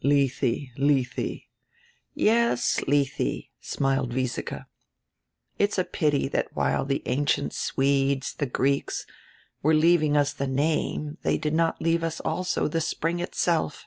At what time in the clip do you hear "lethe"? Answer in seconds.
0.00-0.70, 0.76-1.40, 2.86-3.46